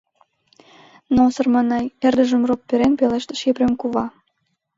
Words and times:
—Но, 1.15 1.23
сарманай!— 1.35 1.85
эрдыжым 2.05 2.41
роп 2.49 2.61
перен 2.69 2.93
пелештыш 2.99 3.39
Епрем 3.49 3.73
кува. 3.81 4.05